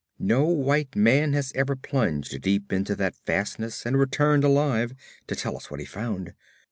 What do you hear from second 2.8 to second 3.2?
that